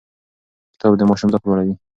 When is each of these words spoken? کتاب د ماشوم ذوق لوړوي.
کتاب 0.73 0.91
د 0.97 1.01
ماشوم 1.09 1.29
ذوق 1.33 1.43
لوړوي. 1.45 1.73